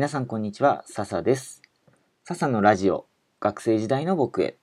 [0.00, 1.60] 皆さんこんにちは、笹です。
[2.24, 3.04] 笹のラジオ、
[3.38, 4.56] 学生時代の僕へ。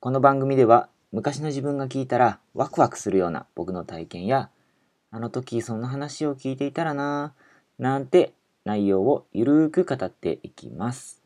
[0.00, 4.48] この番組では、昔の自分が聞いたらワクワクするような僕の体験や、
[5.10, 8.32] あの時そんな話を聞いていたらなぁ、なんて
[8.64, 11.22] 内容をゆるーく語っていきます。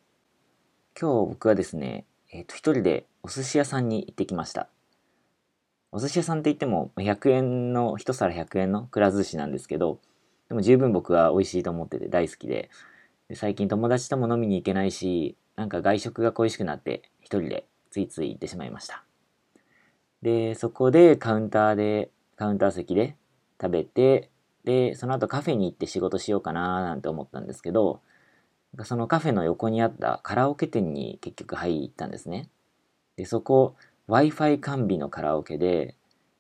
[1.00, 4.66] 今日僕はですね、えっ、と、一人でお寿司屋さんに行ってきました。
[5.92, 10.00] お寿司屋さんって言っても100円の、一皿100円のくら寿司なんですけど、
[10.48, 12.68] でも十分僕は美味しいと思ってて大好きで、
[13.28, 19.04] で最近友達とも飲みに行けないし、なんか外食が恋しくなって一人でついつい行ってしまいました。
[20.22, 23.16] で、そこでカウンターで、カウンター席で
[23.60, 24.30] 食べて、
[24.64, 28.00] で、その後カフェに行って仕事しようかななんて思ったんですけど、
[28.84, 32.48] そのカフェの横にあったカラオケ店に結局入ったんですね。
[33.16, 33.76] で、そこ、
[34.08, 35.96] Wi-Fi 完備のカラオケで、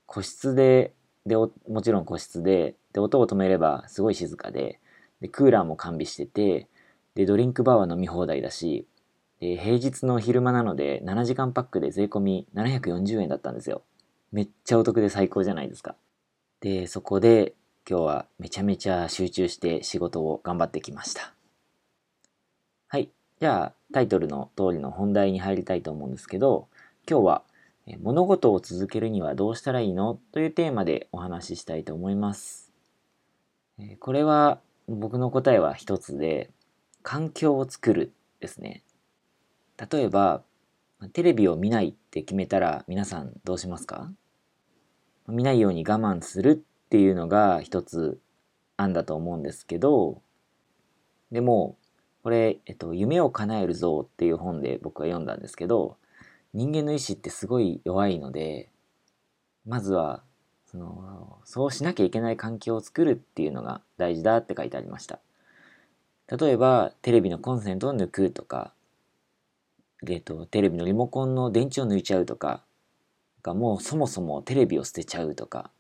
[0.06, 0.94] 個室で、
[1.26, 1.50] で、も
[1.82, 4.80] ちろん個室で、で、音を止めればすごい静かで、
[5.20, 6.68] で、クーラーも完備してて、
[7.14, 8.86] で、ドリンクバーは飲み放題だし、
[9.40, 13.82] で、平日の昼間なので7時間パックで税込み740円だったんですよ。
[14.30, 15.94] めっちゃお得で最高じゃないですか。
[16.60, 17.54] で、そこで
[17.88, 21.34] 今日はめちゃめちゃ集中して仕事を頑張ってきました。
[22.88, 23.10] はい。
[23.40, 26.68] じゃあ、タイトルの通りの本題に入りたいと思うんですけど、
[27.10, 27.42] 今日は
[28.00, 30.20] 物事を続けるにはどうしたらいいの？
[30.30, 32.70] というテーマでお話ししたいと思います。
[33.98, 36.50] これは僕の答えは一つで、
[37.02, 38.82] 環境を作るですね。
[39.90, 40.42] 例えば、
[41.12, 44.12] テレビを見ないって決めたら皆さんどうしますか？
[45.28, 48.20] 見ないように我慢するっていうのが一つ
[48.76, 50.22] 案だと思うんですけど、
[51.30, 51.76] でも、
[52.22, 55.96] これ、えっと、夢を叶える像っていう本で僕は読んだんですけど、
[56.54, 58.70] 人間の意志ってすごい弱いので、
[59.66, 60.22] まずは、
[60.66, 65.18] その、そうしなきゃいけない環境を作るっていうのが大事だって書いてありました。
[66.38, 68.72] 例えば、テレビのコンセントを抜くとか、
[70.08, 72.64] えっと、テレビのリモコンの電池を抜いちゃうとか、
[73.42, 75.70] がもうそもそもテレビを捨てちゃうとか。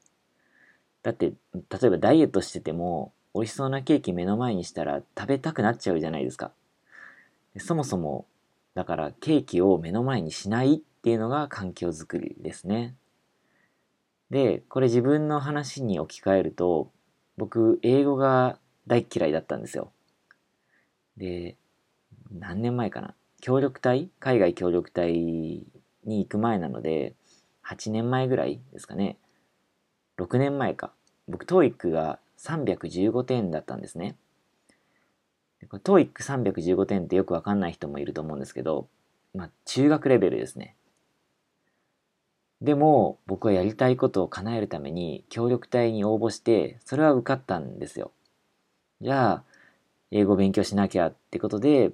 [1.02, 6.52] だって、例えばダイエットしてても、美味しそうなケーキ目の前にしたら食べたくなっちゃうじゃないですか。
[7.56, 8.26] そもそも、
[8.74, 12.94] だからケーキを目の前にしないっていうのが環境づくりですね。
[14.30, 16.90] で、これ自分の話に置き換えると、
[17.38, 19.92] 僕、英語が大嫌いだったんですよ。
[21.16, 21.56] で、
[22.30, 23.14] 何年前かな？
[23.40, 24.08] 協力隊？
[24.20, 25.64] 海外協力隊に
[26.04, 27.14] 行く前なので、
[27.66, 29.18] 8年前ぐらいですかね。
[30.18, 30.92] 6年前か。
[31.28, 34.16] 僕、TOEIC が315点だったんですね。
[35.60, 38.88] でこれ TOEIC315 点ってよくわかんない人もいると思うんですけど、
[39.32, 40.74] まあ、中学レベルですね。
[42.60, 48.12] でも、僕はやりたいことを叶えるために協力隊に応募して、それは受かったんですよ。
[49.00, 49.44] じゃあ、
[50.14, 51.90] 英語勉強しなきゃってことで、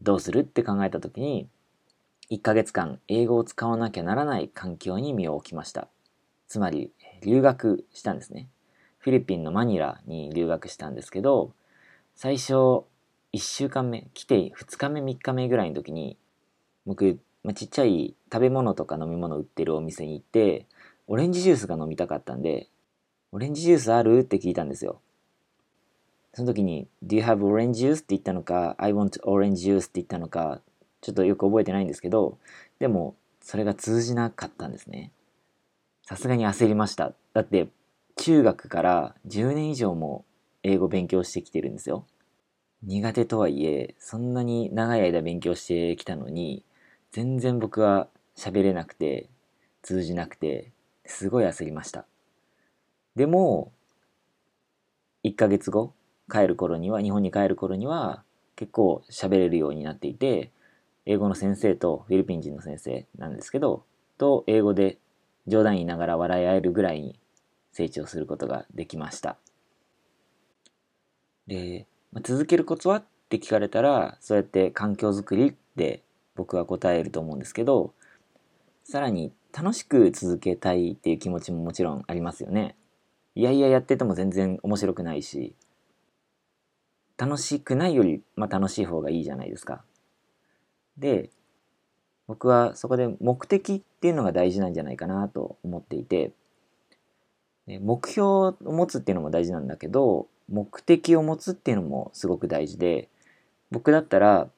[0.00, 1.48] どうするって考えたときに、
[2.30, 5.88] 1ヶ月間英語を使わなきゃならない環境に身を置きました。
[6.46, 8.48] つまり、留学したんですね。
[8.98, 11.52] フィリピンのマニラに留学したんですけど、
[12.14, 12.84] 最初、
[13.32, 16.16] 1週間目、来て2日目、3日目ぐらいの時に、
[16.86, 20.66] 僕、まあ、ちっちゃい食べ物とか飲み物売ってるお店に行って、
[21.08, 22.68] オレンジジュースが飲みたかったんで、
[23.32, 24.20] オレンジジュースある？
[24.20, 25.00] って聞いたんですよ。
[26.34, 27.96] その時に、Do you have orange juice?
[27.96, 30.60] って言ったのか、I want orange juice って言ったのか、
[31.00, 32.38] ちょっとよく覚えてないんですけど、
[32.78, 35.12] でも、それが通じなかったんですね。
[36.02, 37.12] さすがに焦りました。
[37.32, 37.68] だって、
[38.16, 40.24] 中学から10年以上も
[40.62, 42.06] 英語勉強してきてるんですよ。
[42.82, 46.64] 苦手とはいえ、そんなに長い間勉強してきたのに、
[47.10, 49.28] 全然僕は喋れなくて、
[49.82, 50.72] 通じなくて、
[51.04, 52.06] すごい焦りました。
[53.16, 53.72] でも、
[55.24, 55.92] 1ヶ月後、
[56.30, 58.22] 帰る頃には、日本に帰る頃には、
[58.56, 60.50] 結構喋れるようになっていて、
[61.06, 63.84] 英語の先生とフィリピン人の先生なんですけど、
[64.18, 64.98] と英語で
[65.46, 67.18] 冗談言いながら笑い合えるぐらいに
[67.72, 69.38] 成長することができました。
[71.46, 76.02] で、まあ続けるコツはって聞かれたら、そうやって環境づくりで
[76.34, 77.94] 僕は答えると思うんですけど、
[78.84, 82.76] さらに楽しく続けたいっていう気持ちももちろんありますよね。
[83.34, 85.54] いやいややってても全然面白くないし、
[87.18, 89.82] 楽しくないより、まあ、楽しい方がいいじゃないですか。
[90.96, 91.30] で、
[92.28, 96.32] 僕はそこで目的っていうのが大事なんじゃないかなと思っていて、
[97.66, 103.08] 目標を持つっていうのも大事なんだけど、目的を持つっていうのもすごく大事で、
[103.70, 104.48] 僕だったら、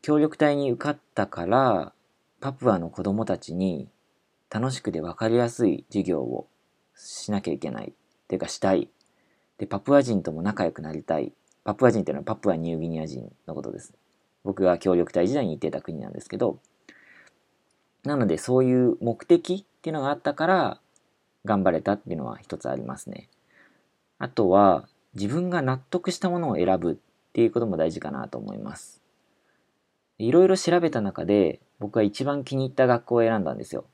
[0.00, 1.92] 協力隊に受かったから、
[2.40, 3.88] パプアの子供たちに
[4.50, 6.48] 楽しくて分かりやすい授業を
[6.96, 7.92] しなきゃいけない。
[7.92, 8.88] っていうかしたい。
[9.58, 11.32] で、パプア人とも仲良くなりたい。
[11.64, 13.94] パプア人っていうのはパプアニューギニア人のことです。
[14.44, 16.58] 僕が協力隊時代に行ってた国なんですけど、
[18.04, 20.80] なのでそういう目的っていうのがあったから
[21.44, 23.28] 頑張れたっていうのは一つありますね。
[24.18, 26.94] あとは自分が納得したものを選ぶっ
[27.32, 29.00] ていうことも大事かなと思います。
[30.18, 33.84] いろいろ調べた中で僕が一番気に入った学校を選んだんですよ。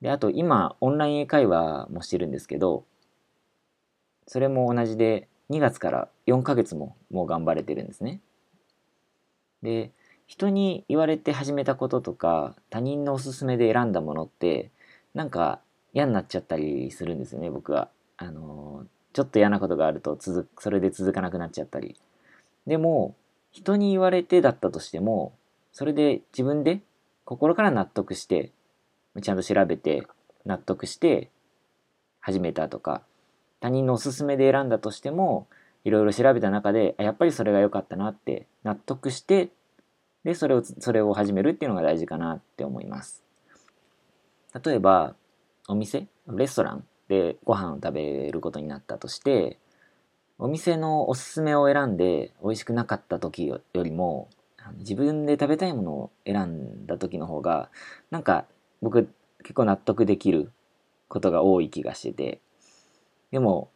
[0.00, 2.84] で、あと今オンライン英会話もしてるんですけど、
[4.26, 8.20] それも同じで2月から4ヶ月ももう頑張れてるんですね。
[9.62, 9.92] で、
[10.26, 14.70] 人に言われて始めたこととか他人のおすすめで選んだものって
[15.12, 15.60] なんか
[15.92, 17.88] 嫌になっちゃったりするんですよね僕は。
[18.16, 21.96] あのちょっと嫌なことがあると続それで続かなくなっちゃったり。
[22.66, 23.14] でも
[23.52, 25.34] 人に言われてだったとしても
[25.72, 26.80] それで自分で
[27.24, 28.50] 心から納得して
[29.22, 30.06] ちゃんと調べて
[30.44, 31.30] 納得して
[32.20, 33.02] 始めたとか
[33.64, 35.48] 他人のおすすめで選んだとしても
[35.84, 39.48] いろいろ調べた中でやっぱりそれが良かったなって納得して
[40.22, 43.24] でそれをそれを始めるっていうのが大事かなって思います。
[44.62, 45.14] 例えば
[45.66, 49.58] お店レストランでご飯を食べることになったとして
[50.38, 54.28] お店のおすすめを選んで美味しくなかった時よりも
[54.76, 57.70] 自分で食べたいものを選んだ時の方が
[58.10, 58.44] なんか
[58.82, 59.08] 僕
[59.38, 60.52] 結構納得できる
[61.08, 62.40] ことが多い気がしてて
[63.34, 63.72] でも、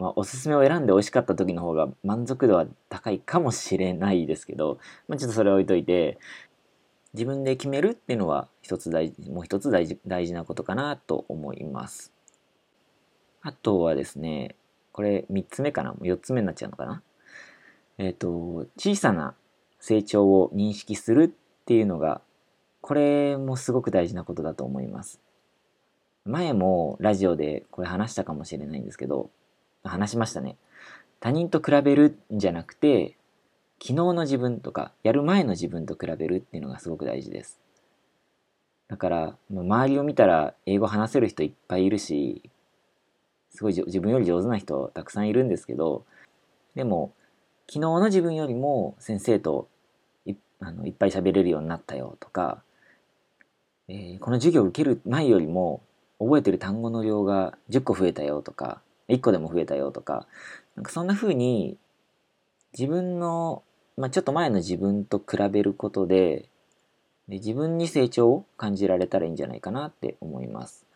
[0.00, 6.18] まあ、おすすめを選んで美味しかった時の方が満足度は高いかもしれないですけど、まあ、ちょっとそれ置いといて
[7.14, 12.12] 自分で決めるっていうのは一つ大事もう一つ大事大事なことかなと思います
[13.42, 14.56] あとはですね
[14.90, 17.00] これ3つ目かな4つ目になっちゃうのかな
[17.98, 19.36] えっ、ー、と小さな
[19.78, 22.22] 成長を認識するっていうのが
[22.80, 25.20] これもすごく大事なことだと思います。
[26.26, 29.30] 前もラジオでこれ話したかもしれないんですけど、
[29.84, 30.56] 話しましたね。
[31.20, 33.16] 他人と比べるんじゃなくて、
[33.80, 37.60] 昨日の自分とか、やる前の自分と比べるっていうのがすごく大事です。
[38.88, 42.42] だから、周りを見たら英語話せる人いっぱいいるし、
[43.50, 46.04] すごい自分より上手な人たくさんいるんですけど、
[46.74, 47.12] でも、
[47.68, 49.68] 昨日の自分よりも先生と
[50.24, 52.62] いあのいっぱい喋れるようになったよとか、
[53.88, 55.82] えー、この授業を受ける前よりも
[56.18, 60.26] 覚えてる単語の量が10個増えたよとか、1個でも増えたよとか、
[60.74, 61.76] なんかそんな風に
[62.78, 63.62] 自分の、
[63.96, 66.48] まあ、ちょっと前の自分と比べることで
[67.28, 70.86] で自分に成長を感じられたらいいんじゃないかなって思います。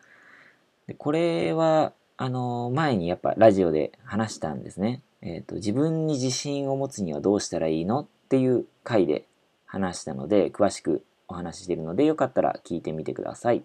[0.87, 5.01] でこれはあの前にやっぱラジオで話したんですね。
[5.21, 9.25] えっ、ー、と自分に自信を持つにはどうしたらいいのっていう回で
[9.65, 13.63] 話したので詳しくお話ししているので、よかったら聞いてみてください。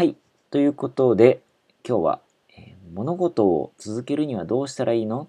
[0.00, 0.16] はい。
[0.50, 1.42] ということで、
[1.86, 2.20] 今日は、
[2.56, 5.24] えー、物事を続けるにはどうしたらいいの？
[5.24, 5.28] っ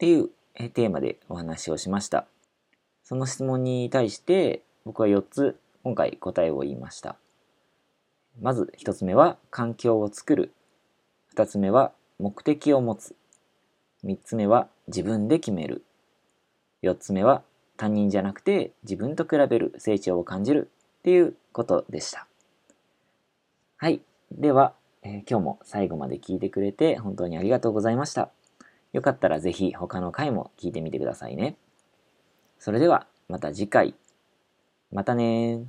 [0.00, 2.26] ていう、えー、テーマでお話をしました。
[3.04, 7.14] その質問に対して、僕は4つ今回答えを言いました。
[8.42, 10.52] まず1つ目は環境を作る。
[11.36, 13.14] 2つ目は目的を持つ。
[14.02, 15.84] 3つ目は自分で決める。
[16.82, 17.44] 4つ目は
[17.76, 22.26] 他人じゃなくて自分と比べる成長を感じるっていうことでした。
[23.78, 24.00] はい。
[24.32, 28.30] では、えー、今日も最後まで聞いてくれて本当にありがとうございました。
[28.94, 31.58] よかったらぜひ他の回も聞いてみてくださいね。
[32.58, 33.94] それではまた次回。
[34.90, 35.66] またね